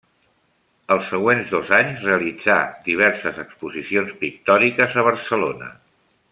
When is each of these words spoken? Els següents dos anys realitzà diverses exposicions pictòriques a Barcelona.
Els 0.95 1.03
següents 1.11 1.51
dos 1.55 1.73
anys 1.81 2.01
realitzà 2.07 2.57
diverses 2.89 3.39
exposicions 3.45 4.17
pictòriques 4.25 4.99
a 5.03 5.09
Barcelona. 5.13 5.75